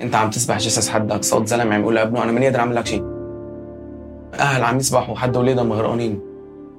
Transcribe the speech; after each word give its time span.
انت 0.00 0.14
عم 0.14 0.30
تسبح 0.30 0.58
جثث 0.58 0.88
حدك 0.88 1.24
صوت 1.24 1.48
زلمة 1.48 1.74
عم 1.74 1.80
يقول 1.80 1.94
لابنه 1.94 2.22
أنا 2.22 2.32
ماني 2.32 2.46
قادر 2.46 2.58
اعمل 2.60 2.76
لك 2.76 2.86
شيء 2.86 3.02
أهل 4.34 4.64
عم 4.64 4.78
يسبحوا 4.78 5.16
حد 5.16 5.36
اولادهم 5.36 5.68
مغرقانين 5.68 6.20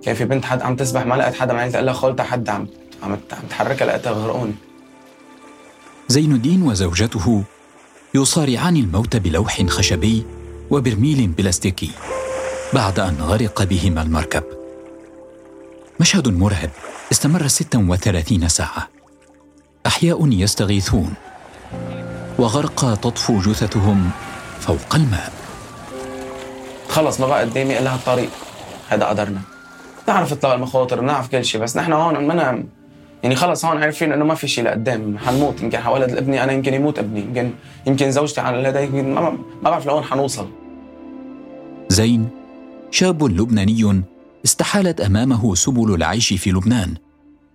كان 0.03 0.15
في 0.15 0.25
بنت 0.25 0.45
حد 0.45 0.61
عم 0.61 0.75
تسبح؟ 0.75 1.05
ما 1.05 1.15
لقت 1.15 1.33
حدا 1.33 1.53
معي 1.53 1.71
تقول 1.71 1.85
لها 1.85 1.93
خالتها 1.93 2.23
حد 2.23 2.49
عم 2.49 2.67
عم 3.03 3.17
تحركها 3.49 3.85
لقيتها 3.85 4.11
غرقانه 4.11 4.53
زين 6.07 6.31
الدين 6.31 6.63
وزوجته 6.63 7.43
يصارعان 8.15 8.75
الموت 8.75 9.15
بلوح 9.15 9.65
خشبي 9.65 10.25
وبرميل 10.71 11.27
بلاستيكي 11.27 11.91
بعد 12.73 12.99
أن 12.99 13.15
غرق 13.21 13.63
بهما 13.63 14.01
المركب. 14.01 14.43
مشهد 15.99 16.27
مرعب 16.27 16.69
استمر 17.11 17.47
36 17.47 18.47
ساعة. 18.47 18.89
أحياء 19.85 20.27
يستغيثون. 20.27 21.13
وغرقى 22.41 22.97
تطفو 23.01 23.39
جثثهم 23.39 24.09
فوق 24.59 24.95
الماء. 24.95 25.33
خلص 26.89 27.19
ما 27.19 27.27
بقى 27.27 27.41
قدامي 27.41 27.79
الا 27.79 27.93
هالطريق؟ 27.93 28.29
هذا 28.89 29.05
قدرنا. 29.05 29.41
نعرف 30.07 30.31
اطلاق 30.31 30.53
المخاطر 30.53 31.01
بنعرف 31.01 31.27
كل 31.27 31.45
شيء 31.45 31.61
بس 31.61 31.77
نحن 31.77 31.93
هون 31.93 32.27
منا 32.27 32.63
يعني 33.23 33.35
خلص 33.35 33.65
هون 33.65 33.83
عارفين 33.83 34.11
إنه 34.11 34.25
ما 34.25 34.35
في 34.35 34.47
شيء 34.47 34.63
لقدام. 34.63 35.17
حنموت 35.17 35.61
يمكن 35.61 35.77
حولد 35.77 36.17
ابني 36.17 36.43
أنا 36.43 36.51
يمكن 36.51 36.73
يموت 36.73 36.99
ابني. 36.99 37.19
يمكن 37.19 37.51
يمكن 37.87 38.11
زوجتي 38.11 38.41
على 38.41 38.67
هذا 38.67 38.79
يمكن 38.79 39.13
ما, 39.13 39.21
ما 39.63 39.69
بعرف 39.69 39.85
لوين 39.85 40.03
حنوصل. 40.03 40.47
زين 41.89 42.29
شاب 42.91 43.23
لبناني 43.23 44.03
استحالت 44.45 45.01
أمامه 45.01 45.55
سبل 45.55 45.93
العيش 45.95 46.33
في 46.33 46.51
لبنان 46.51 46.93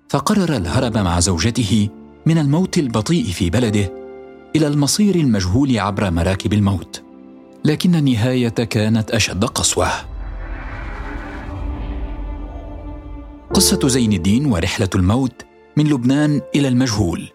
فقرر 0.09 0.56
الهرب 0.56 0.98
مع 0.98 1.21
زوجته 1.21 1.89
من 2.27 2.39
الموت 2.39 2.78
البطيء 2.78 3.25
في 3.25 3.50
بلده 3.50 4.06
إلى 4.57 4.67
المصير 4.67 5.15
المجهول 5.15 5.79
عبر 5.79 6.11
مراكب 6.11 6.53
الموت. 6.53 7.03
لكن 7.65 7.95
النهايه 7.95 8.49
كانت 8.49 9.11
أشد 9.11 9.45
قسوة. 9.45 9.89
قصة 13.55 13.89
زين 13.89 14.12
الدين 14.12 14.47
ورحلة 14.47 14.89
الموت 14.95 15.43
من 15.77 15.87
لبنان 15.87 16.41
إلى 16.55 16.69
المجهول. 16.69 17.29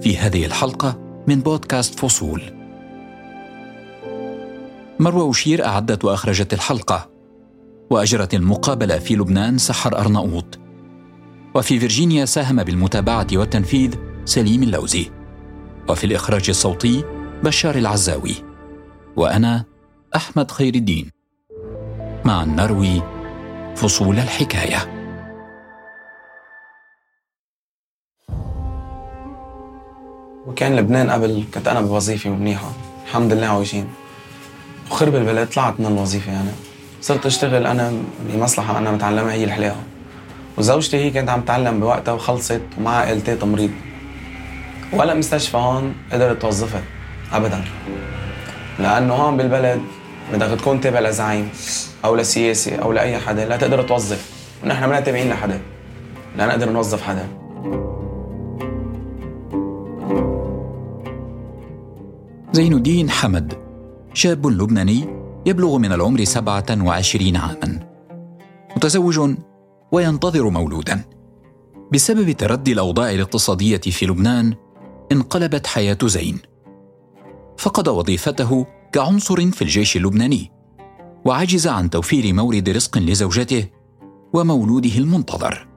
في 0.00 0.16
هذه 0.16 0.46
الحلقة 0.46 1.22
من 1.28 1.40
بودكاست 1.40 1.98
فصول. 1.98 2.42
مروه 5.00 5.24
وشير 5.24 5.64
أعدت 5.64 6.04
وأخرجت 6.04 6.54
الحلقة. 6.54 7.10
وأجرت 7.90 8.34
المقابلة 8.34 8.98
في 8.98 9.16
لبنان 9.16 9.58
سحر 9.58 9.98
أرناؤوط. 9.98 10.58
وفي 11.54 11.80
فيرجينيا 11.80 12.24
ساهم 12.24 12.62
بالمتابعة 12.62 13.26
والتنفيذ 13.32 13.94
سليم 14.24 14.62
اللوزي. 14.62 15.23
وفي 15.88 16.04
الإخراج 16.04 16.48
الصوتي 16.48 17.04
بشار 17.42 17.74
العزاوي 17.74 18.34
وأنا 19.16 19.64
أحمد 20.16 20.50
خير 20.50 20.74
الدين. 20.74 21.10
مع 22.24 22.44
نروي 22.44 23.02
فصول 23.76 24.18
الحكاية. 24.18 24.78
وكان 30.46 30.76
لبنان 30.76 31.10
قبل 31.10 31.44
كنت 31.54 31.68
أنا 31.68 31.80
بوظيفة 31.80 32.30
منيحة. 32.30 32.72
الحمد 33.06 33.32
لله 33.32 33.46
عايشين 33.46 33.88
وخرب 34.90 35.14
البلد 35.14 35.48
طلعت 35.48 35.80
من 35.80 35.86
الوظيفة 35.86 36.32
يعني. 36.32 36.50
صرت 37.00 37.26
أشتغل 37.26 37.66
أنا 37.66 37.92
بمصلحه 38.28 38.78
أنا 38.78 38.90
متعلمها 38.90 39.32
هي 39.32 39.44
الحلاقة. 39.44 39.82
وزوجتي 40.58 40.96
هي 40.96 41.10
كانت 41.10 41.30
عم 41.30 41.40
تتعلم 41.40 41.80
بوقتها 41.80 42.12
وخلصت 42.12 42.62
ومعها 42.78 42.96
عائلتي 42.96 43.36
تمريض. 43.36 43.70
ولا 44.98 45.14
مستشفى 45.14 45.56
هون 45.56 45.94
قدرت 46.12 46.42
توظفها. 46.42 46.82
ابدا. 47.32 47.64
لأنه 48.78 49.14
هون 49.14 49.36
بالبلد 49.36 49.80
بدك 50.32 50.60
تكون 50.60 50.80
تابع 50.80 51.00
لزعيم 51.00 51.48
أو 52.04 52.16
لسياسي 52.16 52.74
أو 52.74 52.92
لأي 52.92 53.18
حدا 53.18 53.44
لا 53.44 53.56
تقدر 53.56 53.82
توظف. 53.82 54.30
ونحن 54.64 54.84
ما 54.84 55.00
تابعين 55.00 55.30
لحدا. 55.30 55.60
لا 56.36 56.46
نقدر 56.46 56.70
نوظف 56.70 57.02
حدا. 57.02 57.28
زين 62.52 62.72
الدين 62.72 63.10
حمد 63.10 63.54
شاب 64.14 64.46
لبناني 64.46 65.08
يبلغ 65.46 65.78
من 65.78 65.92
العمر 65.92 66.24
27 66.24 67.36
عاما. 67.36 67.80
متزوج 68.76 69.34
وينتظر 69.92 70.48
مولودا. 70.48 71.00
بسبب 71.92 72.30
تردي 72.30 72.72
الأوضاع 72.72 73.10
الاقتصادية 73.10 73.78
في 73.80 74.06
لبنان 74.06 74.54
انقلبت 75.12 75.66
حياة 75.66 75.98
زين. 76.04 76.38
فقد 77.58 77.88
وظيفته 77.88 78.66
كعنصر 78.92 79.50
في 79.50 79.62
الجيش 79.62 79.96
اللبناني 79.96 80.52
وعجز 81.24 81.66
عن 81.66 81.90
توفير 81.90 82.32
مورد 82.32 82.68
رزق 82.68 82.98
لزوجته 82.98 83.66
ومولوده 84.32 84.98
المنتظر. 84.98 85.68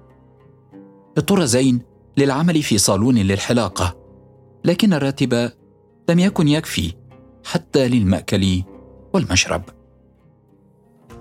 اضطر 1.17 1.45
زين 1.45 1.81
للعمل 2.17 2.63
في 2.63 2.77
صالون 2.77 3.15
للحلاقة 3.15 3.97
لكن 4.65 4.93
الراتب 4.93 5.51
لم 6.09 6.19
يكن 6.19 6.47
يكفي 6.47 6.93
حتى 7.45 7.87
للمأكل 7.87 8.63
والمشرب. 9.13 9.63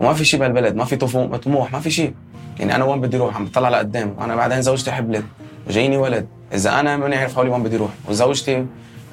وما 0.00 0.15
في 0.15 0.25
شيء 0.25 0.41
بهالبلد 0.41 0.75
ما 0.75 0.84
في 0.84 0.97
طموح 0.97 1.72
ما 1.72 1.81
في 1.81 1.91
شيء. 1.91 2.15
يعني 2.59 2.75
أنا 2.77 2.84
وين 2.84 3.00
بدي 3.00 3.16
أروح؟ 3.16 3.37
عم 3.37 3.45
بطلع 3.45 3.69
لقدام. 3.69 4.16
وأنا 4.19 4.37
بعدين 4.37 4.62
زوجتي 4.62 4.93
حبلت. 4.93 5.25
وجايني 5.69 5.97
ولد. 5.97 6.27
إذا 6.53 6.81
أنا 6.81 6.97
ماني 6.97 7.16
عارف 7.16 7.34
حولي 7.34 7.50
وين 7.50 7.62
بدي 7.62 7.77
أروح؟ 7.77 7.91
وزوجتي 8.09 8.66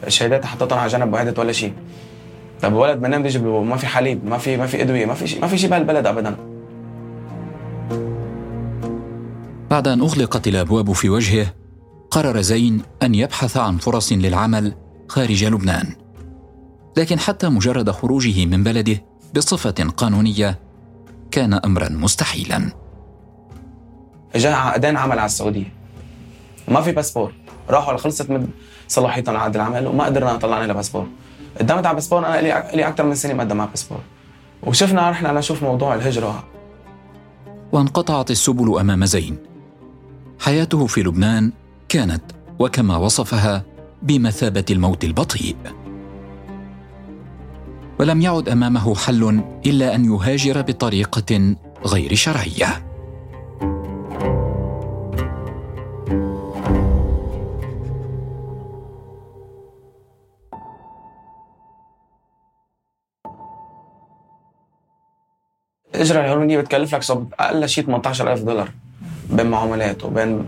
شهاداتها 0.07 0.47
حطيتهم 0.47 0.79
على 0.79 0.89
جنب 0.89 1.13
وهدت 1.13 1.39
ولا 1.39 1.51
شيء. 1.51 1.73
طب 2.61 2.73
ولد 2.73 3.01
منين 3.01 3.19
بدي 3.19 3.29
أجيب 3.29 3.45
ما 3.45 3.77
في 3.77 3.87
حليب 3.87 4.25
ما 4.25 4.37
في 4.37 4.57
ما 4.57 4.65
في 4.65 4.81
أدوية 4.81 5.05
ما 5.05 5.13
في 5.13 5.27
شيء 5.27 5.41
ما 5.41 5.47
في 5.47 5.57
شيء 5.57 5.69
بهالبلد 5.69 6.07
ابدا. 6.07 6.35
بعد 9.71 9.87
أن 9.87 10.01
أغلقت 10.01 10.47
الأبواب 10.47 10.91
في 10.91 11.09
وجهه 11.09 11.53
قرر 12.11 12.41
زين 12.41 12.81
أن 13.03 13.15
يبحث 13.15 13.57
عن 13.57 13.77
فرص 13.77 14.11
للعمل 14.11 14.73
خارج 15.09 15.45
لبنان. 15.45 15.95
لكن 16.97 17.19
حتى 17.19 17.49
مجرد 17.49 17.91
خروجه 17.91 18.45
من 18.45 18.63
بلده 18.63 19.03
بصفة 19.35 19.89
قانونية 19.97 20.59
كان 21.31 21.53
امرا 21.53 21.89
مستحيلا. 21.89 22.71
جاء 24.35 24.53
عقدين 24.53 24.97
عمل 24.97 25.19
على 25.19 25.25
السعودية. 25.25 25.82
ما 26.67 26.81
في 26.81 26.91
باسبور. 26.91 27.33
راحوا 27.69 27.97
خلصت 27.97 28.29
من 28.29 28.47
صلاحيتهم 28.87 29.37
عقد 29.37 29.55
العمل 29.55 29.87
وما 29.87 30.05
قدرنا 30.05 30.33
نطلع 30.33 30.63
لنا 30.63 30.73
باسبور. 30.73 31.07
قدمت 31.59 31.85
على 31.85 31.95
باسبور 31.95 32.27
أنا 32.27 32.41
لي 32.41 32.69
لي 32.73 32.87
أكثر 32.87 33.03
من 33.03 33.15
سنة 33.15 33.33
مقدم 33.33 33.61
على 33.61 33.69
باسبور. 33.69 33.99
وشفنا 34.63 35.09
رحنا 35.09 35.31
نشوف 35.31 35.63
موضوع 35.63 35.95
الهجرة. 35.95 36.43
وانقطعت 37.71 38.31
السبل 38.31 38.79
أمام 38.79 39.05
زين. 39.05 39.37
حياته 40.39 40.87
في 40.87 41.03
لبنان 41.03 41.51
كانت 41.89 42.23
وكما 42.59 42.97
وصفها 42.97 43.63
بمثابة 44.01 44.65
الموت 44.71 45.03
البطيء. 45.03 45.55
ولم 47.99 48.21
يعد 48.21 48.49
أمامه 48.49 48.95
حل 48.95 49.43
إلا 49.65 49.95
أن 49.95 50.05
يهاجر 50.05 50.61
بطريقة 50.61 51.55
غير 51.85 52.15
شرعية. 52.15 52.92
الاجره 66.03 66.25
الهرمونيه 66.25 66.57
بتكلف 66.57 66.95
لك 66.95 67.03
أقل 67.39 67.69
شيء 67.69 67.83
18000 67.83 68.41
دولار 68.41 68.69
بين 69.29 69.45
معاملات 69.45 70.03
وبين 70.03 70.45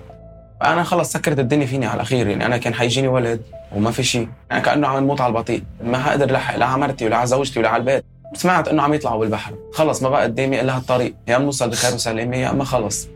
أنا 0.63 0.83
خلص 0.83 1.11
سكرت 1.11 1.39
الدنيا 1.39 1.65
فيني 1.65 1.85
على 1.85 1.95
الأخير 1.95 2.27
يعني. 2.27 2.45
أنا 2.45 2.57
كان 2.57 2.73
حيجيني 2.73 3.07
ولد 3.07 3.41
وما 3.75 3.91
في 3.91 4.03
شيء. 4.03 4.29
يعني 4.49 4.63
كأنه 4.63 4.87
عم 4.87 5.03
نموت 5.03 5.21
على 5.21 5.29
البطيء. 5.29 5.63
ما 5.83 5.97
حقدر 5.97 6.31
لحق 6.31 6.55
لا 6.57 6.65
على 6.65 6.81
مرتي 6.81 7.05
ولا 7.05 7.17
على 7.17 7.27
زوجتي 7.27 7.59
ولا 7.59 7.69
على 7.69 7.79
البيت. 7.79 8.05
سمعت 8.33 8.67
إنه 8.67 8.83
عم 8.83 8.93
يطلعوا 8.93 9.19
بالبحر. 9.19 9.53
خلص 9.73 10.03
ما 10.03 10.09
بقى 10.09 10.23
قدامي 10.23 10.61
إلا 10.61 10.77
هالطريق. 10.77 11.15
يا 11.27 11.37
نوصل 11.37 11.69
بخير 11.69 11.93
وسلامه 11.93 12.37
يا 12.37 12.51
أما 12.51 12.63
خلص. 12.63 13.07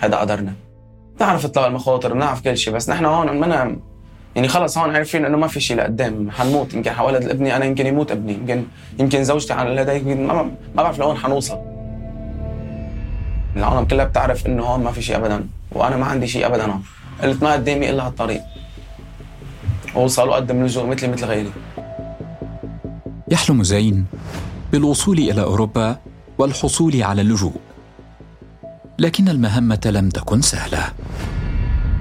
هذا 0.00 0.16
قدرنا. 0.16 0.52
بنعرف 1.20 1.44
اطلاق 1.44 1.66
المخاطر 1.66 2.12
بنعرف 2.12 2.40
كل 2.40 2.56
شيء. 2.56 2.74
بس 2.74 2.90
نحن 2.90 3.04
هون 3.04 3.40
منا 3.40 3.76
يعني 4.36 4.48
خلص 4.48 4.78
هون 4.78 4.96
عارفين 4.96 5.24
إنه 5.24 5.36
ما 5.38 5.46
في 5.46 5.60
شيء 5.60 5.76
لقدام. 5.76 6.30
حنموت. 6.30 6.74
يمكن 6.74 6.90
حولد 6.90 7.28
ابني 7.28 7.56
أنا 7.56 7.64
يمكن 7.64 7.86
يموت 7.86 8.10
ابني. 8.10 8.32
يمكن 8.32 8.64
يمكن 8.98 9.24
زوجتي 9.24 9.52
على 9.52 9.80
هذا 9.80 9.92
يمكن 9.92 10.26
ما, 10.26 10.42
ما 10.42 10.50
بعرف 10.74 10.98
لوين 10.98 11.16
حنوصل. 11.16 11.58
العالم 13.56 13.84
كلها 13.84 14.04
بتعرف 14.04 14.46
إنه 14.46 14.62
هون 14.62 14.84
ما 14.84 14.92
في 14.92 15.02
شيء 15.02 15.16
ابدا. 15.16 15.46
وأنا 15.72 15.96
ما 15.96 16.06
عندي 16.06 16.26
شيء 16.26 16.46
ابدا 16.46 16.64
هون. 16.64 16.82
قلت 17.22 17.42
ما 17.42 17.52
قدامي 17.52 17.90
إلا 17.90 18.06
هالطريق. 18.06 18.42
اوصل 19.96 20.28
وأقدم 20.28 20.64
لجوء 20.64 20.86
مثلي 20.86 21.08
مثل 21.08 21.24
غيري. 21.24 21.52
يحلم 23.28 23.62
زين 23.62 24.04
بالوصول 24.72 25.18
إلى 25.18 25.42
أوروبا 25.42 25.96
والحصول 26.38 27.02
على 27.02 27.22
اللجوء. 27.22 27.56
لكن 28.98 29.28
المهمة 29.28 29.80
لم 29.86 30.08
تكن 30.08 30.40
سهلة. 30.40 30.92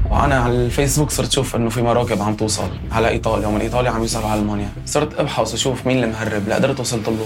وأنا 0.09 0.35
على 0.35 0.53
الفيسبوك 0.53 1.09
صرت 1.09 1.27
أشوف 1.27 1.55
إنه 1.55 1.69
في 1.69 1.81
مراكب 1.81 2.21
عم 2.21 2.35
توصل 2.35 2.69
على 2.91 3.09
إيطاليا 3.09 3.47
ومن 3.47 3.61
إيطاليا 3.61 3.91
عم 3.91 4.01
يوصلوا 4.01 4.29
على 4.29 4.41
ألمانيا. 4.41 4.69
صرت 4.85 5.19
أبحث 5.19 5.51
وأشوف 5.51 5.87
مين 5.87 6.03
المهرب 6.03 6.47
لقدرت 6.47 6.79
وصلت 6.79 7.09
له. 7.09 7.25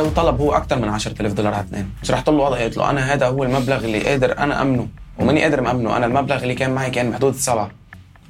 وطلب 0.00 0.40
هو 0.40 0.52
أكثر 0.52 0.78
من 0.78 0.88
10000 0.88 1.32
دولار 1.32 1.54
على 1.54 1.64
اثنين. 1.64 1.90
شرحت 2.02 2.28
له 2.28 2.36
وضعي 2.36 2.64
قلت 2.64 2.76
له 2.76 2.90
أنا 2.90 3.14
هذا 3.14 3.26
هو 3.26 3.44
المبلغ 3.44 3.84
اللي 3.84 4.00
قادر 4.08 4.38
أنا 4.38 4.62
أمنه. 4.62 4.88
وماني 5.18 5.42
قادر 5.42 5.60
مأمنه 5.60 5.96
أنا 5.96 6.06
المبلغ 6.06 6.42
اللي 6.42 6.54
كان 6.54 6.70
معي 6.74 6.90
كان 6.90 7.10
بحدود 7.10 7.34
السبعه 7.34 7.70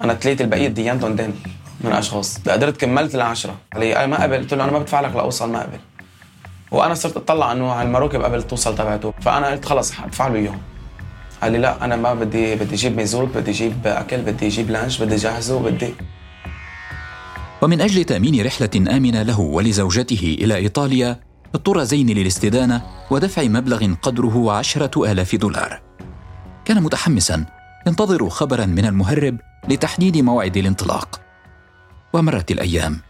أنا 0.02 0.14
ثلاثة 0.14 0.44
البقية 0.44 0.68
ديانتهم 0.68 1.16
دين 1.16 1.34
من 1.80 1.92
أشخاص. 1.92 2.38
قدرت 2.48 2.80
كملت 2.80 3.14
العشره 3.14 3.54
أنا 3.76 4.06
ما 4.06 4.22
قبل 4.22 4.36
قلت 4.36 4.54
له 4.54 4.64
أنا 4.64 4.72
ما 4.72 4.78
بدفع 4.78 5.00
لك 5.00 5.16
لأوصل 5.16 5.52
ما 5.52 5.62
قبل 5.62 5.78
وأنا 6.74 6.94
صرت 6.94 7.16
أطلع 7.16 7.52
إنه 7.52 7.72
على 7.72 7.88
المراكب 7.88 8.22
قبل 8.22 8.42
توصل 8.42 8.74
تبعته. 8.74 9.14
فأنا 9.20 9.46
قلت 9.50 9.64
خلص 9.64 9.92
حدفع 9.92 10.28
له 10.28 10.34
إياهم. 10.34 10.58
قال 11.42 11.52
لي 11.52 11.58
لا 11.58 11.84
أنا 11.84 11.96
ما 11.96 12.14
بدي 12.14 12.54
بدي 12.54 12.74
أجيب 12.74 12.96
ميزوت 12.96 13.36
بدي 13.36 13.50
أجيب 13.50 13.86
أكل 13.86 14.22
بدي 14.22 14.46
أجيب 14.46 14.70
لانش 14.70 15.02
بدي 15.02 15.14
اجهزه 15.14 15.58
بدي. 15.60 15.94
ومن 17.62 17.80
أجل 17.80 18.04
تأمين 18.04 18.46
رحلة 18.46 18.70
آمنة 18.76 19.22
له 19.22 19.40
ولزوجته 19.40 20.36
إلى 20.40 20.54
إيطاليا 20.56 21.20
اضطر 21.54 21.84
زين 21.84 22.10
للاستدانة 22.10 22.82
ودفع 23.10 23.42
مبلغ 23.42 23.94
قدره 24.02 24.52
عشرة 24.52 25.12
آلاف 25.12 25.36
دولار. 25.36 25.80
كان 26.64 26.82
متحمسا 26.82 27.46
ينتظر 27.86 28.28
خبرا 28.28 28.66
من 28.66 28.84
المهرب 28.84 29.36
لتحديد 29.68 30.16
موعد 30.16 30.56
الانطلاق. 30.56 31.20
ومرت 32.12 32.50
الأيام. 32.50 33.00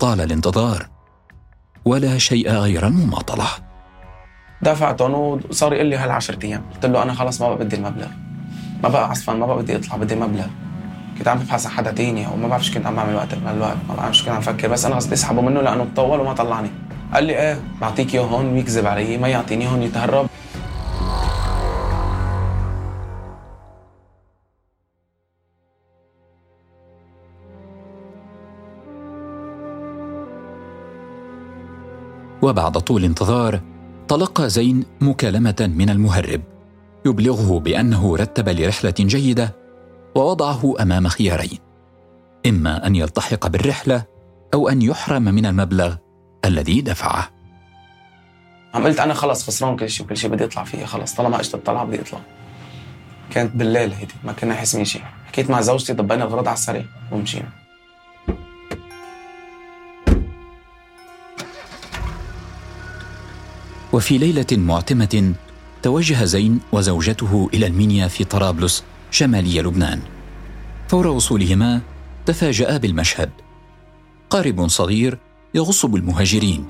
طال 0.00 0.20
الانتظار. 0.20 0.99
ولا 1.90 2.18
شيء 2.18 2.50
غير 2.50 2.86
المماطلة. 2.86 3.46
دفعتهم 4.62 5.14
وصار 5.14 5.72
يقول 5.72 5.86
لي 5.86 5.96
هال 5.96 6.10
10 6.10 6.38
أيام. 6.44 6.62
قلت 6.74 6.86
له 6.86 7.02
أنا 7.02 7.14
خلص 7.14 7.42
ما 7.42 7.48
بقى 7.48 7.58
بدي 7.64 7.76
المبلغ. 7.76 8.06
ما 8.82 8.88
بقى 8.88 9.10
عصفان 9.10 9.36
ما 9.36 9.46
بقى 9.46 9.56
بدي 9.58 9.76
أطلع 9.76 9.96
بدي 9.96 10.14
مبلغ. 10.14 10.46
كنت 11.18 11.28
عم 11.28 11.38
ببحث 11.38 11.66
عن 11.66 11.72
حدا 11.72 11.90
تاني 11.92 12.26
أو 12.26 12.36
ما 12.36 12.48
بعرف 12.48 12.64
شو 12.64 12.74
كنت 12.74 12.86
عم 12.86 12.96
بعمل 12.96 13.14
وقت 13.14 13.34
من 13.34 13.48
الوقت 13.48 13.76
ما 13.88 13.94
بعرف 13.94 14.16
شو 14.16 14.24
كنت 14.24 14.34
عم 14.34 14.40
فكر. 14.40 14.68
بس 14.68 14.84
أنا 14.84 14.96
قصدي 14.96 15.14
اسحبه 15.14 15.42
منه 15.42 15.60
لأنه 15.60 15.84
تطول 15.94 16.20
وما 16.20 16.32
طلعني. 16.32 16.70
قال 17.14 17.24
لي 17.24 17.38
إيه 17.38 17.60
بعطيك 17.80 18.14
إياه 18.14 18.22
هون 18.22 18.46
ويكذب 18.46 18.86
علي 18.86 19.18
ما 19.18 19.28
يعطيني 19.28 19.68
هون 19.68 19.82
يتهرب. 19.82 20.26
وبعد 32.42 32.78
طول 32.78 33.04
انتظار 33.04 33.60
تلقى 34.08 34.50
زين 34.50 34.84
مكالمة 35.00 35.70
من 35.76 35.90
المهرب 35.90 36.42
يبلغه 37.06 37.58
بأنه 37.58 38.16
رتب 38.16 38.48
لرحلة 38.48 38.94
جيدة 38.98 39.56
ووضعه 40.14 40.74
أمام 40.80 41.08
خيارين 41.08 41.58
إما 42.46 42.86
أن 42.86 42.96
يلتحق 42.96 43.46
بالرحلة 43.46 44.04
أو 44.54 44.68
أن 44.68 44.82
يحرم 44.82 45.22
من 45.22 45.46
المبلغ 45.46 45.94
الذي 46.44 46.80
دفعه. 46.80 47.28
عم 48.74 48.84
قلت 48.84 49.00
أنا 49.00 49.14
خلص 49.14 49.46
خسران 49.46 49.76
كل 49.76 49.90
شيء 49.90 50.06
وكل 50.06 50.16
شيء 50.16 50.30
بدي 50.30 50.44
اطلع 50.44 50.64
فيه 50.64 50.84
خلص 50.84 51.14
طالما 51.14 51.40
اجت 51.40 51.54
الطلعة 51.54 51.84
بدي 51.84 52.00
اطلع 52.00 52.20
كانت 53.30 53.56
بالليل 53.56 53.92
هيدي 53.92 54.14
ما 54.24 54.32
كنا 54.32 54.54
حاسمين 54.54 54.84
شيء. 54.84 55.02
حكيت 55.26 55.50
مع 55.50 55.60
زوجتي 55.60 55.92
ضبينا 55.92 56.24
الغراض 56.24 56.48
على 56.48 56.54
السريع 56.54 56.84
ومشينا 57.12 57.48
وفي 63.92 64.18
ليلة 64.18 64.46
معتمة 64.52 65.34
توجه 65.82 66.24
زين 66.24 66.60
وزوجته 66.72 67.50
إلى 67.54 67.66
المنيا 67.66 68.08
في 68.08 68.24
طرابلس 68.24 68.84
شمالي 69.10 69.62
لبنان. 69.62 70.00
فور 70.88 71.06
وصولهما 71.06 71.80
تفاجأ 72.26 72.76
بالمشهد. 72.76 73.30
قارب 74.30 74.68
صغير 74.68 75.18
يغص 75.54 75.86
بالمهاجرين 75.86 76.64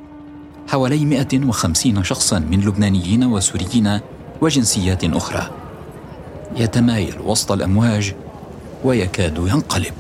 حوالي 0.69 1.05
150 1.05 2.05
شخصا 2.05 2.39
من 2.39 2.61
لبنانيين 2.61 3.25
وسوريين 3.25 4.01
وجنسيات 4.41 5.05
أخرى. 5.05 5.51
يتمايل 6.57 7.21
وسط 7.21 7.53
الأمواج 7.53 8.15
ويكاد 8.85 9.39
ينقلب. 9.39 9.95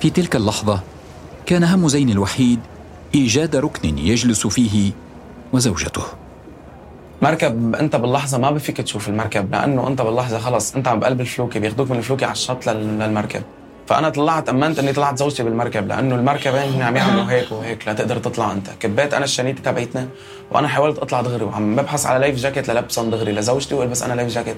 في 0.00 0.10
تلك 0.10 0.36
اللحظة 0.36 0.80
كان 1.46 1.64
هم 1.64 1.88
زين 1.88 2.10
الوحيد 2.10 2.60
إيجاد 3.16 3.56
ركن 3.56 3.98
يجلس 3.98 4.46
فيه 4.46 4.92
وزوجته. 5.52 6.02
مركب 7.22 7.74
أنت 7.74 7.96
باللحظة 7.96 8.38
ما 8.38 8.50
بفيك 8.50 8.76
تشوف 8.76 9.08
المركب 9.08 9.52
لأنه 9.52 9.88
أنت 9.88 10.02
باللحظة 10.02 10.38
خلص 10.38 10.74
أنت 10.74 10.88
عم 10.88 11.00
بقلب 11.00 11.20
الفلوكة 11.20 11.60
بياخذوك 11.60 11.90
من 11.90 11.98
الفلوكة 11.98 12.24
على 12.24 12.32
الشط 12.32 12.66
للمركب. 12.68 13.42
فأنا 13.86 14.08
طلعت 14.08 14.48
أمنت 14.48 14.78
إني 14.78 14.92
طلعت 14.92 15.18
زوجتي 15.18 15.42
بالمركب 15.42 15.88
لأنه 15.88 16.14
المركبين 16.14 16.82
عم 16.82 16.96
يعملوا 16.96 17.24
هيك 17.32 17.52
وهيك 17.52 17.88
لتقدر 17.88 18.18
تطلع 18.18 18.52
أنت. 18.52 18.66
كبيت 18.80 19.14
أنا 19.14 19.24
الشنيطة 19.24 19.62
تبعتنا 19.62 20.08
وأنا 20.50 20.68
حاولت 20.68 20.98
أطلع 20.98 21.20
دغري 21.20 21.44
وعم 21.44 21.76
ببحث 21.76 22.06
على 22.06 22.18
life 22.18 22.36
jacket 22.36 22.70
للبسهم 22.70 23.10
دغري 23.10 23.32
لزوجتي 23.32 23.74
وألبس 23.74 24.02
أنا 24.02 24.14
life 24.14 24.34
jacket. 24.34 24.56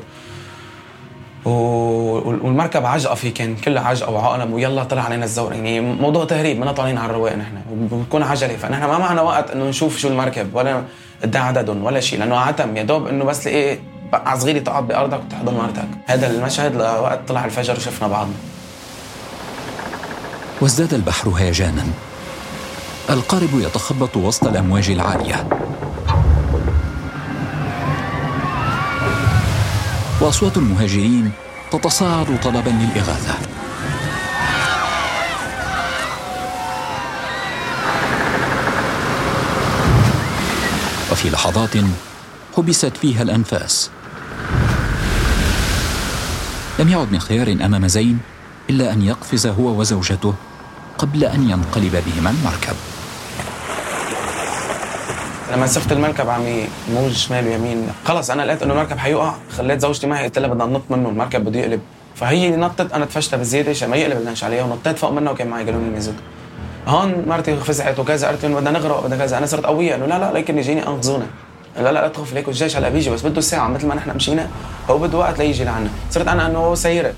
والمركب 1.45 2.87
عجقة 2.87 3.15
فيه 3.15 3.35
كان 3.35 3.57
كلها 3.57 3.83
عجقة 3.83 4.11
وعقلم 4.13 4.53
ويلا 4.53 4.85
طلع 4.85 5.03
علينا 5.03 5.25
الزور 5.25 5.53
يعني 5.53 5.81
موضوع 5.81 6.25
تهريب 6.25 6.61
ما 6.61 6.73
طالعين 6.73 6.99
على 6.99 7.11
الرواق 7.11 7.37
نحن 7.37 7.57
وبكون 7.93 8.23
عجلة. 8.23 8.57
فنحن 8.57 8.85
ما 8.85 8.99
معنا 8.99 9.23
وقت 9.23 9.51
إنه 9.51 9.65
نشوف 9.65 9.99
شو 9.99 10.09
المركب 10.09 10.55
ولا 10.55 10.83
قد 11.23 11.37
عددهم 11.37 11.85
ولا 11.85 12.01
شيء 12.01 12.19
لأنه 12.19 12.37
عتم. 12.37 12.77
يا 12.77 12.83
دوب 12.83 13.07
إنه 13.07 13.25
بس 13.25 13.47
لقي 13.47 13.79
بقعه 14.13 14.39
صغيرة 14.39 14.59
تقعد 14.59 14.89
بأرضك 14.89 15.21
وتحضن 15.27 15.55
مرتك. 15.55 15.89
هذا 16.07 16.31
المشهد 16.31 16.77
لوقت 16.77 17.29
طلع 17.29 17.45
الفجر 17.45 17.77
وشفنا 17.77 18.09
بعضنا. 18.09 18.35
وازداد 20.61 20.95
البحر 20.95 21.29
هيجانا. 21.31 21.85
القارب 23.11 23.49
يتخبط 23.55 24.17
وسط 24.17 24.47
الأمواج 24.47 24.91
العالية. 24.91 25.49
وأصوات 30.21 30.57
المهاجرين 30.57 31.33
تتصاعد 31.71 32.41
طلبا 32.43 32.71
للإغاثة. 32.71 33.35
وفي 41.13 41.31
لحظات 41.31 41.71
حبست 42.57 42.97
فيها 42.97 43.23
الأنفاس. 43.23 43.91
لم 46.79 46.89
يعد 46.89 47.13
من 47.13 47.21
خيار 47.21 47.53
أمام 47.53 47.89
زين 47.89 48.19
إلا 48.71 48.93
أن 48.93 49.03
يقفز 49.03 49.47
هو 49.47 49.81
وزوجته 49.81 50.35
قبل 50.99 51.25
أن 51.25 51.51
ينقلب 51.51 52.03
بهما 52.07 52.31
المركب. 52.31 52.77
لما 55.53 55.67
سفت 55.67 55.93
المركب 55.93 56.29
عم 56.29 56.43
يموج 56.91 57.13
شمال 57.13 57.47
ويمين 57.47 57.89
خلص 58.05 58.31
أنا 58.31 58.43
لقيت 58.43 58.63
إنه 58.63 58.73
المركب 58.73 58.99
حيوقع 58.99 59.35
خليت 59.57 59.81
زوجتي 59.81 60.07
معي 60.07 60.25
قلت 60.25 60.39
لها 60.39 60.49
بدنا 60.49 60.67
ننط 60.67 60.83
منه 60.91 61.09
المركب 61.09 61.45
بده 61.45 61.61
يقلب. 61.61 61.81
فهي 62.15 62.57
نطت 62.57 62.93
أنا 62.93 63.05
تفشتها 63.05 63.37
بزياده 63.37 63.71
عشان 63.71 63.91
ما 63.91 63.97
يقلب 63.97 64.17
اللانش 64.17 64.45
عليها 64.45 64.65
ونطيت 64.65 64.99
فوق 64.99 65.11
منها 65.11 65.33
وكان 65.33 65.49
معي 65.49 65.65
جالون 65.65 65.85
الميزوت 65.85 66.15
هون 66.87 67.25
مرتي 67.27 67.57
فزعت 67.57 67.99
وكذا 67.99 68.27
قالت 68.27 68.45
لي 68.45 68.55
بدنا 68.55 68.71
نغرق 68.71 69.07
بدنا 69.07 69.17
كذا. 69.17 69.39
أنا 69.39 69.47
صرت 69.47 69.67
قوية 69.67 69.95
انه 69.95 70.07
لا 70.07 70.19
لا 70.19 70.39
لكن 70.39 70.59
يجيني 70.59 70.87
انقذونا 70.87 71.27
لا 71.77 71.83
لا 71.83 71.93
لا 71.93 72.09
تخف 72.09 72.33
ليك 72.33 72.49
الجيش 72.49 72.77
هلأ 72.77 72.89
بيجي 72.89 73.11
بس 73.11 73.23
بده 73.23 73.41
ساعة 73.41 73.69
مثل 73.69 73.87
ما 73.87 73.95
نحن 73.95 74.17
مشينا 74.17 74.49
هو 74.91 74.99
بده 74.99 75.19
وقت 75.19 75.39
ليجي 75.39 75.65
لعنا. 75.65 75.89
صرت 76.11 76.29
أنا 76.29 76.47
إنه 76.47 76.75
سيره 76.75 77.13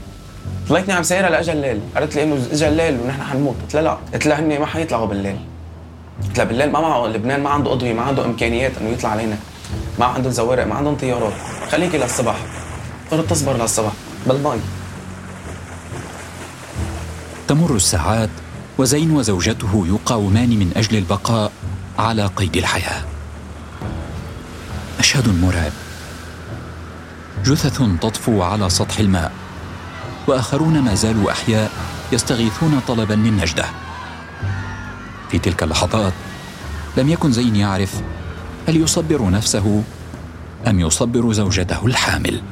طلعتني 0.68 0.94
عم 0.94 1.02
سيرها 1.02 1.30
لاجل 1.30 1.52
الليل. 1.52 1.80
قالت 1.94 2.16
لي 2.16 2.22
إنه 2.22 2.38
اجى 2.52 2.68
الليل 2.68 3.00
ونحن 3.04 3.22
حنموت. 3.22 3.54
قلت 3.62 3.74
لها 3.74 3.82
لا. 3.82 3.98
قلت 4.12 4.26
لها 4.26 4.40
هن 4.40 4.60
ما 4.60 4.66
حيطلعوا 4.66 5.06
بالليل. 5.06 5.36
لها 6.36 6.44
بالليل 6.44 6.72
ما 6.72 6.80
معه 6.80 7.06
لبنان 7.06 7.42
ما 7.42 7.50
عنده 7.50 7.72
اضويه 7.72 7.92
ما 7.92 8.02
عنده 8.02 8.24
إمكانيات 8.24 8.78
إنه 8.78 8.90
يطلع 8.90 9.10
علينا 9.10 9.36
ما 9.98 10.06
عندهم 10.06 10.32
زوارق 10.32 10.66
ما 10.66 10.74
عندهم 10.74 10.96
طيارات. 10.96 11.32
خليكي 11.70 11.98
للصبح 11.98 12.36
صرت 13.10 13.30
تصبر 13.30 13.56
للصبح 13.56 13.92
بالمي 14.26 14.60
تمر 17.48 17.76
الساعات 17.76 18.30
وزين 18.78 19.10
وزوجته 19.10 19.86
يقاومان 19.86 20.48
من 20.48 20.72
أجل 20.76 20.98
البقاء 20.98 21.52
على 21.98 22.26
قيد 22.26 22.56
الحياة. 22.56 23.04
مشهد 25.00 25.28
مرعب 25.28 25.72
جثث 27.44 27.82
تطفو 28.00 28.42
على 28.42 28.70
سطح 28.70 28.98
الماء 28.98 29.32
وآخرون 30.26 30.80
ما 30.80 30.94
زالوا 30.94 31.30
أحياء 31.30 31.70
يستغيثون 32.12 32.80
طلبا 32.88 33.14
للنجده 33.14 33.64
في 35.30 35.38
تلك 35.38 35.62
اللحظات. 35.62 36.12
لم 36.96 37.08
يكن 37.08 37.32
زين 37.32 37.56
يعرف 37.56 38.00
هل 38.68 38.76
يصبر 38.76 39.30
نفسه 39.30 39.82
أم 40.66 40.80
يصبر 40.80 41.32
زوجته 41.32 41.86
الحامل. 41.86 42.42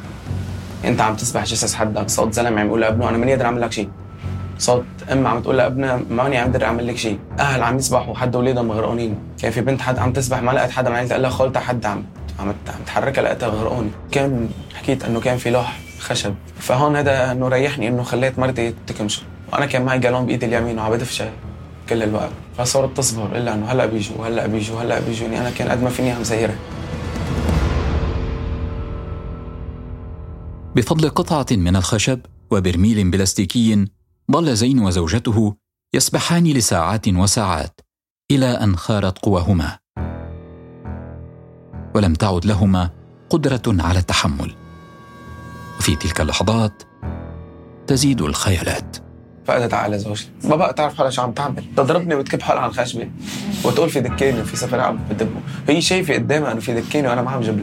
أنت 0.84 1.00
عم 1.00 1.16
تسبح 1.16 1.44
جثث 1.44 1.74
حدك 1.74 2.10
صوت 2.10 2.32
زلمة 2.32 2.60
عم 2.60 2.66
يقول 2.66 2.80
لابنه 2.80 3.08
أنا 3.08 3.18
ماني 3.18 3.32
قادر 3.32 3.44
أعمل 3.44 3.60
لك 3.60 3.72
شيء 3.72 3.88
صوت 4.58 4.84
أم 5.12 5.26
عم 5.26 5.40
تقول 5.40 5.56
لابنها 5.56 6.00
ماني 6.10 6.40
قدر 6.40 6.64
أعمل 6.64 6.86
لك 6.86 6.96
شيء 6.96 7.18
أهل 7.38 7.62
عم 7.62 7.76
يسبحوا 7.76 8.14
حد 8.14 8.36
اولادهم 8.36 8.68
مغرقونين. 8.68 9.18
كان 9.42 9.50
في 9.50 9.60
بنت 9.60 9.80
حد 9.80 9.98
عم 9.98 10.12
تسبح؟ 10.12 10.42
ما 10.42 10.50
لقت 10.50 10.70
حدا 10.70 10.90
من 10.90 10.96
عيلتها 10.96 11.16
الا 11.16 11.28
خالتها 11.28 11.60
حد 11.60 11.86
عم 11.86 12.04
عم 12.40 12.54
تحركها 12.86 13.22
لقيتها 13.22 13.48
غرقوني 13.48 13.90
كان 14.12 14.48
حكيت 14.74 15.04
إنه 15.04 15.20
كان 15.20 15.38
في 15.38 15.50
لوح 15.50 15.78
خشب. 15.98 16.34
فهون 16.60 16.96
هذا 16.96 17.32
إنه 17.32 17.48
ريحني 17.48 17.88
إنه 17.88 18.02
خليت 18.02 18.38
مرتي 18.38 18.74
تكمشه 18.86 19.22
وأنا 19.52 19.66
كان 19.66 19.84
معي 19.84 19.98
جالون 19.98 20.26
بإيدي 20.26 20.46
اليمين 20.46 20.78
وعم 20.78 20.92
بدف 20.92 21.12
شاي 21.12 21.30
كل 21.88 22.02
الوقت. 22.02 22.32
فصارت 22.58 22.96
تصبر 22.96 23.36
الا 23.36 23.54
إنه 23.54 23.66
هلأ 23.66 23.86
بيجوا 23.86 24.26
هلأ 24.26 24.46
بيجوا 24.46 24.80
هلأ 24.80 25.00
بيجوني. 25.00 25.40
أنا 25.40 25.50
كان 25.50 25.68
قد 25.68 25.82
ما 25.82 25.90
فيني 25.90 26.10
عم 26.10 26.22
زيره 26.22 26.54
بفضل 30.76 31.10
قطعة 31.10 31.46
من 31.50 31.76
الخشب 31.76 32.20
وبرميل 32.50 33.10
بلاستيكي 33.10 33.86
ظل 34.32 34.56
زين 34.56 34.78
وزوجته 34.78 35.54
يسبحان 35.94 36.44
لساعات 36.44 37.08
وساعات 37.08 37.80
إلى 38.30 38.46
أن 38.46 38.76
خارت 38.76 39.18
قواهما. 39.18 39.78
ولم 41.94 42.14
تعد 42.14 42.46
لهما 42.46 42.90
قدرة 43.30 43.62
على 43.68 43.98
التحمل. 43.98 44.54
وفي 45.78 45.96
تلك 45.96 46.20
اللحظات 46.20 46.82
تزيد 47.86 48.20
الخيالات. 48.20 49.07
فقدت 49.48 49.74
على 49.74 49.98
زوجتي. 49.98 50.28
بقى 50.44 50.72
تعرف 50.72 50.96
حالها 50.96 51.10
شو 51.10 51.22
عم 51.22 51.32
تعمل؟ 51.32 51.64
تضربني 51.76 52.14
وتكب 52.14 52.42
حالها 52.42 52.62
على 52.62 52.70
الخشبة. 52.70 53.08
وتقول 53.64 53.90
في 53.90 54.00
دكانه 54.00 54.42
في 54.42 54.56
سفر 54.56 54.80
عم 54.80 54.98
بدبه 55.10 55.40
هي 55.68 55.80
شايفة 55.80 56.14
قدامها 56.14 56.52
إنه 56.52 56.60
في 56.60 56.74
دكانه 56.74 57.08
وأنا 57.08 57.22
ما 57.22 57.30
عم 57.30 57.40
جيب 57.40 57.62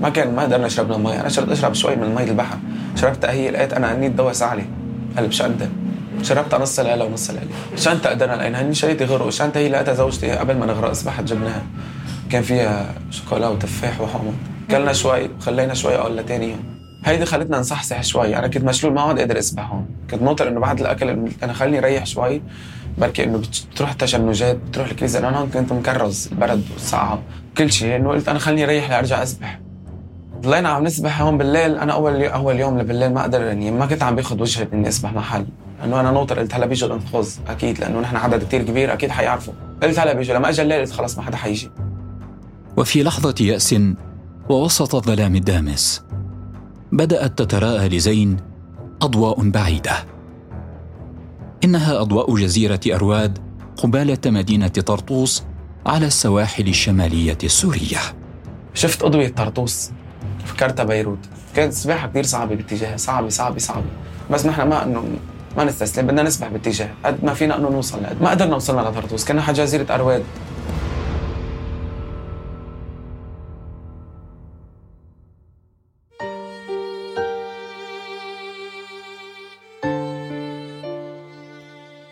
ما 0.00 0.08
كان 0.08 0.34
ما 0.34 0.42
قدرنا 0.42 0.66
نشرب 0.66 0.90
لها 0.90 1.20
أنا 1.20 1.28
شربت 1.28 1.50
أشرب 1.50 1.74
شوي 1.74 1.96
من 1.96 2.14
مي 2.14 2.24
البحر. 2.24 2.58
شربتها 2.96 3.30
هي 3.30 3.50
لقيت 3.50 3.72
أنا 3.72 3.92
انيت 3.92 4.12
دواء 4.12 4.32
سعلي 4.32 4.64
قلب 5.16 5.32
شقدة 5.32 5.68
شربتها 6.22 6.58
نص 6.58 6.80
ليلة 6.80 7.04
ونص 7.04 7.30
ليلة. 7.30 7.48
شنطة 7.76 8.10
قدرنا 8.10 8.36
لقينا 8.36 8.62
هني 8.62 8.74
شريتي 8.74 9.04
غرق. 9.04 9.28
شنطة 9.28 9.58
هي 9.58 9.68
لقيتها 9.68 9.94
زوجتي 9.94 10.30
قبل 10.30 10.56
ما 10.56 10.66
نغرق 10.66 10.92
سبحت 10.92 11.24
جبناها 11.24 11.62
كان 12.30 12.42
فيها 12.42 12.94
شوكولا 13.10 13.48
وتفاح 13.48 14.00
وحمض 14.00 14.34
كلنا 14.70 14.92
شوي 14.92 15.28
وخلينا 15.38 15.74
شوي 15.74 15.96
قال 15.96 16.16
لتاني 16.16 16.48
يوم. 16.50 16.77
هيدي 17.04 17.24
خلتنا 17.24 17.58
نصحصح 17.58 18.02
شوي. 18.02 18.36
أنا 18.36 18.48
كنت 18.48 18.64
مشلول 18.64 18.92
ما 18.92 19.00
عاد 19.00 19.18
قادر 19.18 19.38
اسبح 19.38 19.72
هون 19.72 19.86
كنت 20.10 20.22
ناطر 20.22 20.48
إنه 20.48 20.60
بعد 20.60 20.80
الأكل 20.80 21.30
أنا 21.42 21.52
خليني 21.52 21.80
ريح 21.80 22.06
شوي 22.06 22.42
بركي 22.98 23.24
إنه 23.24 23.42
بتروح 23.72 23.90
التشنجات 23.90 24.56
بتروح 24.56 24.88
الكريزه 24.88 25.18
أنا 25.18 25.38
هون 25.38 25.48
كنت 25.48 25.72
مكرز 25.72 26.28
البرد 26.32 26.64
والساعة 26.72 27.22
كل 27.58 27.72
شيء. 27.72 27.96
إنه 27.96 28.10
قلت 28.10 28.28
أنا 28.28 28.38
خليني 28.38 28.64
ريح 28.64 28.90
لأرجع 28.90 29.22
أسبح. 29.22 29.60
ضلينا 30.40 30.68
عم 30.68 30.84
نسبح 30.84 31.22
هون 31.22 31.38
بالليل. 31.38 31.78
أنا 31.78 31.92
أول 31.92 32.24
أول 32.24 32.60
يوم 32.60 32.82
بالليل 32.82 33.14
ما 33.14 33.20
أقدر 33.20 33.42
يعني 33.42 33.70
ما 33.70 33.86
كنت 33.86 34.02
عم 34.02 34.16
باخذ 34.16 34.40
وجهي 34.40 34.68
إني 34.72 34.88
أسبح 34.88 35.12
محل. 35.12 35.46
لأنه 35.80 36.00
أنا 36.00 36.10
ناطر. 36.10 36.38
قلت 36.38 36.54
هلا 36.54 36.66
بيجوا 36.66 36.88
الانقاذ 36.88 37.28
أكيد. 37.48 37.80
لأنه 37.80 38.00
نحن 38.00 38.16
عدد 38.16 38.44
كثير 38.44 38.62
كبير. 38.62 38.92
أكيد 38.92 39.10
حيعرفوا. 39.10 39.54
قلت 39.82 39.98
هلا 39.98 40.12
بيجوا. 40.12 40.36
لما 40.36 40.48
أجى 40.48 40.62
الليل 40.62 40.80
قلت 40.80 40.92
خلص 40.92 41.18
ما 41.18 41.22
حدا 41.24 41.36
حيجي. 41.36 41.70
وفي 42.76 43.02
لحظة 43.02 43.34
يأس 43.40 43.74
ووسط 44.48 44.94
الظلام 44.94 45.36
الدامس. 45.36 46.07
بدأت 46.92 47.38
تتراءى 47.38 47.88
لزين 47.88 48.36
أضواء 49.02 49.50
بعيدة. 49.50 49.92
إنها 51.64 52.00
أضواء 52.00 52.34
جزيرة 52.34 52.80
أرواد 52.86 53.38
قبالة 53.76 54.18
مدينة 54.26 54.68
طرطوس 54.68 55.44
على 55.86 56.06
السواحل 56.06 56.68
الشمالية 56.68 57.38
السورية. 57.44 57.98
شفت 58.74 59.02
أضوية 59.02 59.28
طرطوس؟ 59.28 59.90
فكرتها 60.44 60.84
بيروت. 60.84 61.18
كانت 61.56 61.72
سباحة 61.72 62.08
كثير 62.08 62.22
صعبة 62.22 62.54
باتجاه 62.54 62.96
صعبة 62.96 63.28
صعبة 63.28 63.58
صعبة. 63.58 63.86
بس 64.30 64.46
نحن 64.46 64.68
ما 64.68 64.84
إنه 64.84 65.04
ما 65.56 65.64
نستسلم 65.64 66.06
بدنا 66.06 66.22
نسبح 66.22 66.48
باتجاه 66.48 66.90
قد 67.04 67.24
ما 67.24 67.34
فينا 67.34 67.58
إنه 67.58 67.70
نوصل 67.70 67.98
ما 68.20 68.30
قدرنا 68.30 68.56
وصلنا 68.56 68.80
لطرطوس. 68.80 69.24
كنا 69.24 69.42
حاجة 69.42 69.62
جزيره 69.62 69.94
أرواد. 69.94 70.22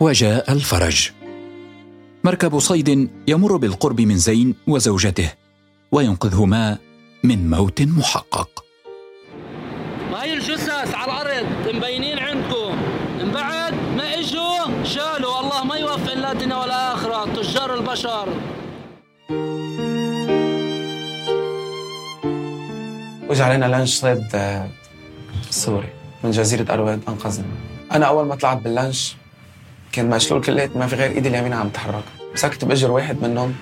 وجاء 0.07 0.53
الفرج. 0.53 1.11
مركب 2.25 2.59
صيد 2.59 3.11
يمر 3.29 3.57
بالقرب 3.57 4.01
من 4.01 4.19
زين 4.19 4.55
وزوجته 4.67 5.33
وينقذهما 5.93 6.79
من 7.25 7.51
موت 7.51 7.83
محقق. 7.83 8.65
هاي 10.15 10.35
الجثث 10.35 10.95
على 10.95 11.13
الأرض؟ 11.13 11.47
مبينين 11.75 12.19
عندكم. 12.19 12.77
من 13.19 13.31
بعد 13.35 13.75
ما 13.75 14.19
إجوا 14.19 14.85
شالوا. 14.85 15.41
الله 15.41 15.65
ما 15.65 15.77
يوفق 15.77 16.15
لا 16.15 16.33
الدنيا 16.33 16.57
ولا 16.57 16.95
اخره 16.95 17.35
تجار 17.35 17.75
البشر. 17.75 18.29
وجع 23.29 23.45
علينا 23.45 23.65
لانش 23.65 23.91
صيد 23.95 24.25
آه، 24.35 24.69
سوري 25.51 25.89
من 26.25 26.31
جزيرة 26.31 26.75
أرواد 26.75 27.01
أنقذنا. 27.09 27.47
أنا 27.93 28.07
أول 28.07 28.27
ما 28.27 28.35
طلعت 28.35 28.59
باللانش 28.63 29.17
كان 29.93 30.11
مشلول 30.11 30.45
كليت 30.45 30.77
ما 30.77 30.87
في 30.87 30.97
غير 30.97 31.11
إيدي 31.11 31.29
اليمين 31.29 31.53
عم 31.53 31.69
تحرك. 31.69 32.05
مسكت 32.35 32.65
بأجر 32.65 32.91
واحد 32.91 33.23
منهم. 33.23 33.55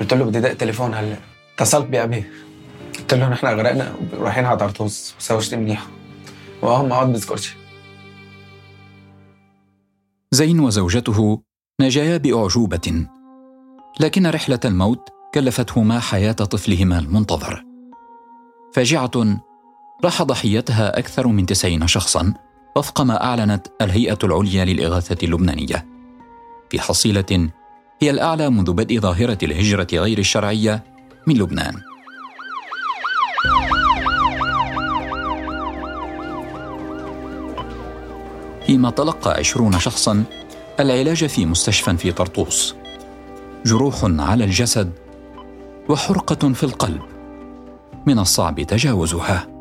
قلت 0.00 0.14
له 0.14 0.24
بدي 0.24 0.40
دق 0.40 0.52
تليفون 0.52 0.94
هلأ. 0.94 1.16
اتصلت 1.54 1.86
بأبي. 1.86 2.24
قلت 2.98 3.14
له 3.14 3.28
نحن 3.28 3.46
غرقنا 3.46 3.94
ورايحين 4.18 4.44
على 4.44 4.58
طرطوس. 4.58 5.14
وزوجتي 5.20 5.56
منيحه 5.56 5.86
وهم 6.62 6.88
ما 6.88 6.96
عاد 6.96 7.12
بذكر 7.12 7.36
شيء 7.36 7.56
زين 10.30 10.60
وزوجته 10.60 11.42
نجايا 11.80 12.16
بأعجوبة. 12.16 13.06
لكن 14.00 14.26
رحلة 14.26 14.60
الموت 14.64 15.08
كلفتهما 15.34 16.00
حياة 16.00 16.32
طفلهما 16.32 16.98
المنتظر. 16.98 17.64
فاجعة 18.74 19.10
راح 20.04 20.22
ضحيتها 20.22 20.98
أكثر 20.98 21.26
من 21.26 21.46
تسعين 21.46 21.86
شخصا. 21.86 22.34
وفق 22.76 23.00
ما 23.00 23.24
أعلنت 23.24 23.66
الهيئة 23.80 24.18
العليا 24.24 24.64
للإغاثة 24.64 25.16
اللبنانية. 25.22 25.86
في 26.70 26.80
حصيلة 26.80 27.50
هي 28.02 28.10
الأعلى 28.10 28.50
منذ 28.50 28.72
بدء 28.72 29.00
ظاهرة 29.00 29.38
الهجرة 29.42 29.86
غير 29.92 30.18
الشرعية 30.18 30.84
من 31.26 31.34
لبنان. 31.34 31.74
فيما 38.66 38.90
تلقى 38.90 39.30
عشرون 39.30 39.78
شخصا 39.78 40.24
العلاج 40.80 41.26
في 41.26 41.46
مستشفى 41.46 41.96
في 41.96 42.12
طرطوس. 42.12 42.74
جروح 43.66 44.04
على 44.04 44.44
الجسد 44.44 44.92
وحرقة 45.88 46.52
في 46.52 46.64
القلب. 46.64 47.02
من 48.06 48.18
الصعب 48.18 48.60
تجاوزها. 48.60 49.51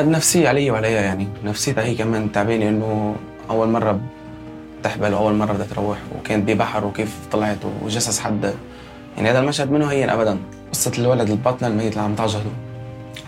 النفسية 0.00 0.48
علي 0.48 0.70
وعليها 0.70 1.00
يعني. 1.00 1.28
نفسيتها 1.44 1.84
هي 1.84 1.94
كمان 1.94 2.32
تعبانة 2.32 2.68
إنه 2.68 3.16
أول 3.50 3.68
مرة 3.68 4.00
تحبل 4.82 5.14
وأول 5.14 5.34
مرة 5.34 5.52
بدها 5.52 5.66
تروح 5.66 5.98
وكانت 6.18 6.50
ببحر 6.50 6.84
وكيف 6.84 7.16
طلعت 7.32 7.58
وجسس 7.82 8.20
حد. 8.20 8.54
يعني 9.16 9.30
هذا 9.30 9.38
المشهد 9.38 9.70
منه 9.70 9.86
هين 9.86 10.10
ابدا. 10.10 10.38
قصة 10.72 10.92
الولد 10.98 11.30
البطنة 11.30 11.68
الميت 11.68 11.92
اللي 11.92 12.04
عم 12.04 12.14
تعجهده 12.14 12.50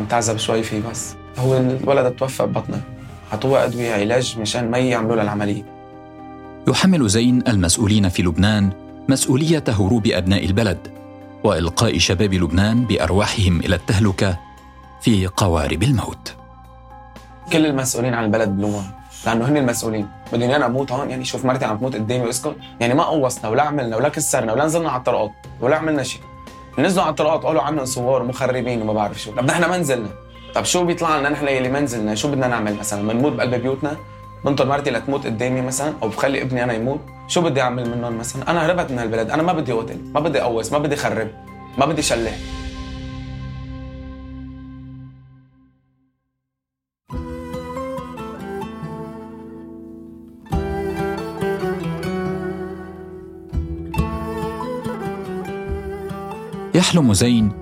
عم 0.01 0.07
تعذب 0.07 0.37
شوي 0.37 0.63
فيه 0.63 0.81
بس. 0.91 1.15
هو 1.39 1.57
الولد 1.57 2.11
توفى 2.13 2.43
ببطنة. 2.43 2.81
عطوها 3.33 3.65
أدوية 3.65 3.93
علاج 3.93 4.37
مشان 4.39 4.71
ما 4.71 4.79
يعملوا 4.79 5.15
لها 5.17 5.25
العملية. 5.25 5.63
يحمل 6.69 7.09
زين 7.09 7.43
المسؤولين 7.49 8.09
في 8.09 8.23
لبنان 8.23 8.71
مسؤولية 9.09 9.65
هروب 9.69 10.07
أبناء 10.07 10.45
البلد 10.45 10.79
وإلقاء 11.45 11.99
شباب 11.99 12.35
لبنان 12.35 12.85
بأرواحهم 12.85 13.61
إلى 13.61 13.75
التهلكة 13.75 14.39
في 15.03 15.27
قوارب 15.27 15.83
الموت. 15.83 16.35
كل 17.53 17.67
المسؤولين 17.67 18.15
عن 18.15 18.25
البلد 18.25 18.49
بلومهم 18.49 18.91
لأنه 19.27 19.49
هن 19.49 19.57
المسؤولين. 19.57 20.09
بدي 20.33 20.57
أنا 20.57 20.67
أموت 20.67 20.93
هون 20.93 21.11
يعني 21.11 21.25
شوف 21.25 21.45
مرتي 21.45 21.65
عم 21.65 21.79
تموت 21.79 21.95
قدامي 21.95 22.27
واسكت 22.27 22.57
يعني 22.81 22.95
ما 22.95 23.03
قوصنا 23.03 23.51
ولا 23.51 23.63
عملنا 23.63 23.97
ولا 23.97 24.09
كسرنا 24.09 24.53
ولا 24.53 24.65
نزلنا 24.65 24.91
على 24.91 24.99
الطرقات 24.99 25.31
ولا 25.61 25.77
عملنا 25.77 26.03
شيء 26.03 26.21
نزلوا 26.79 27.05
على 27.05 27.11
الطرقات 27.11 27.43
قالوا 27.43 27.63
عنا 27.63 27.85
صور 27.85 28.23
ومخربين 28.23 28.83
وما 28.83 28.93
بعرف 28.93 29.21
شو. 29.21 29.31
طب 29.33 29.45
نحن 29.45 29.65
ما 29.65 29.79
نزلنا. 29.79 30.09
طب 30.55 30.65
شو 30.65 30.85
بيطلع 30.85 31.19
لنا 31.19 31.29
نحن 31.29 31.49
اللي 31.49 31.69
ما 31.69 31.81
نزلنا؟ 31.81 32.15
شو 32.15 32.29
بدنا 32.29 32.47
نعمل 32.47 32.77
مثلا؟ 32.77 33.09
بنموت 33.09 33.33
بقلب 33.33 33.55
بيوتنا؟ 33.55 33.97
بنطر 34.45 34.67
مرتي 34.67 34.91
لتموت 34.91 35.27
قدامي 35.27 35.61
مثلا؟ 35.61 35.93
أو 36.03 36.09
بخلي 36.09 36.43
ابني 36.43 36.65
أنا 36.65 36.73
يموت؟ 36.73 37.01
شو 37.29 37.41
بدي 37.41 37.61
أعمل 37.61 37.91
منهم 37.97 38.19
مثلا؟ 38.19 38.51
أنا 38.51 38.67
هربت 38.67 38.91
من 38.91 38.99
هالبلد 38.99 39.31
أنا 39.31 39.43
ما 39.43 39.53
بدي 39.53 39.73
قتل 39.73 39.99
ما 40.15 40.21
بدي 40.21 40.41
قوص 40.41 40.73
ما 40.73 40.79
بدي 40.79 40.97
خرب 40.97 41.29
ما 41.79 41.87
بدي 41.87 42.03
شلح. 42.03 42.33
يحلم 56.95 57.13
زين 57.13 57.53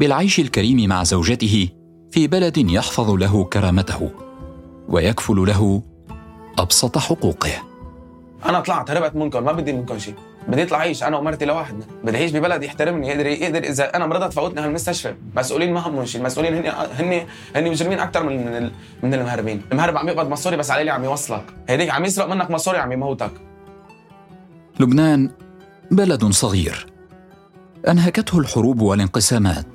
بالعيش 0.00 0.40
الكريم 0.40 0.88
مع 0.88 1.04
زوجته 1.04 1.68
في 2.10 2.26
بلد 2.26 2.58
يحفظ 2.58 3.10
له 3.10 3.44
كرامته 3.44 4.10
ويكفل 4.88 5.36
له 5.36 5.82
أبسط 6.58 6.98
حقوقه. 6.98 7.52
أنا 8.44 8.60
طلعت 8.60 8.90
هربت 8.90 9.16
منكم 9.16 9.44
ما 9.44 9.52
بدي 9.52 9.72
منكم 9.72 9.98
شيء. 9.98 10.14
بدي 10.48 10.62
اطلع 10.62 10.78
اعيش 10.78 11.02
أنا 11.02 11.16
ومرتي 11.16 11.44
لوحدنا. 11.44 11.84
بدي 12.04 12.16
أعيش 12.16 12.32
ببلد 12.32 12.62
يحترمني 12.62 13.08
يقدر 13.08 13.26
يقدر 13.26 13.62
إذا 13.64 13.96
أنا 13.96 14.06
مرضت 14.06 14.32
فوتني 14.32 14.60
هالمستشفى. 14.60 15.14
مسؤولين 15.36 15.72
ما 15.72 15.80
همهم 15.80 16.04
شيء 16.04 16.20
المسؤولين 16.20 16.54
هن 16.54 16.66
هن 16.92 17.26
هن 17.56 17.70
مجرمين 17.70 17.98
أكثر 17.98 18.22
من 18.22 18.52
من, 18.52 18.70
من 19.02 19.14
المهربين. 19.14 19.62
المهرب 19.72 19.96
عم 19.96 20.08
يقبض 20.08 20.28
مصوري 20.28 20.56
بس 20.56 20.70
علي 20.70 20.90
عم 20.90 21.04
يوصلك. 21.04 21.44
هيديك 21.68 21.90
عم 21.90 22.04
يسرق 22.04 22.26
منك 22.26 22.50
مصوري 22.50 22.78
عم 22.78 22.92
يموتك. 22.92 23.32
لبنان 24.80 25.30
بلد 25.90 26.24
صغير. 26.24 26.89
أنهكته 27.88 28.38
الحروب 28.38 28.80
والانقسامات 28.80 29.66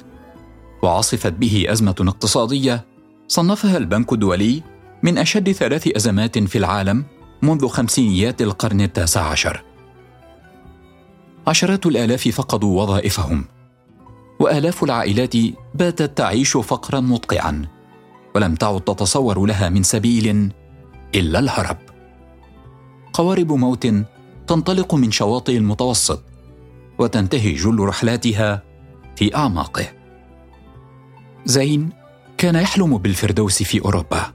وعصفت 0.84 1.34
به 1.34 1.66
أزمة 1.70 1.96
اقتصادية 2.00 2.86
صنفها 3.28 3.78
البنك 3.78 4.14
الدولي 4.14 4.64
من 5.04 5.18
أشد 5.18 5.52
ثلاث 5.52 5.96
أزمات 5.96 6.40
في 6.40 6.58
العالم 6.58 7.04
منذ 7.42 7.68
خمسينيات 7.68 8.42
القرن 8.42 8.82
التاسع 8.82 9.22
عشر. 9.22 9.64
عشرات 11.48 11.86
الآلاف 11.86 12.28
فقدوا 12.28 12.82
وظائفهم 12.82 13.46
وآلاف 14.40 14.84
العائلات 14.84 15.34
باتت 15.76 16.18
تعيش 16.18 16.58
فقرا 16.58 17.00
مدقعا 17.00 17.66
ولم 18.36 18.56
تعد 18.56 18.82
تتصور 18.82 19.46
لها 19.46 19.70
من 19.70 19.84
سبيل 19.84 20.52
إلا 21.16 21.40
الهرب. 21.40 21.78
قوارب 23.14 23.52
موت 23.52 23.88
تنطلق 24.48 24.96
من 24.96 25.12
شواطئ 25.12 25.58
المتوسط 25.58 26.35
وتنتهي 27.00 27.54
جل 27.54 27.80
رحلاتها 27.80 28.64
في 29.16 29.36
أعماقه. 29.36 29.86
زين 31.46 31.90
كان 32.38 32.56
يحلم 32.56 32.98
بالفردوس 32.98 33.64
في 33.64 33.82
أوروبا. 33.82 34.34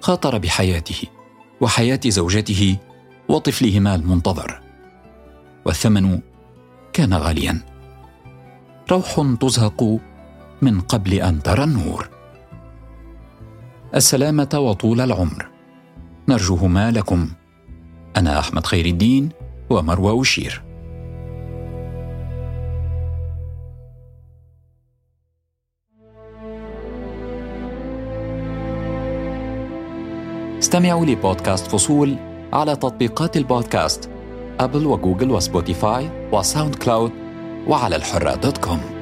خاطر 0.00 0.38
بحياته 0.38 1.02
وحياة 1.60 2.00
زوجته 2.06 2.76
وطفلهما 3.28 3.94
المنتظر. 3.94 4.60
والثمن 5.64 6.20
كان 6.92 7.14
غاليا. 7.14 7.60
روح 8.90 9.36
تزهق 9.40 10.00
من 10.62 10.80
قبل 10.80 11.14
أن 11.14 11.42
ترى 11.42 11.64
النور. 11.64 12.08
السلامة 13.94 14.48
وطول 14.54 15.00
العمر. 15.00 15.48
نرجوهما 16.28 16.90
لكم. 16.90 17.28
أنا 18.16 18.38
أحمد 18.38 18.66
خير 18.66 18.86
الدين 18.86 19.28
ومروى 19.70 20.20
أشير 20.22 20.69
استمعوا 30.70 31.06
لبودكاست 31.06 31.66
فصول 31.66 32.16
على 32.52 32.76
تطبيقات 32.76 33.36
البودكاست 33.36 34.10
Apple 34.60 34.86
و 34.86 34.92
Google 34.92 35.30
و 35.30 35.39
Spotify 35.39 36.01
و 36.01 36.10
SoundCloud 36.32 37.12
وعلى 37.66 37.96
الحرة 37.96 38.34
dot 38.34 38.58
com. 38.58 38.99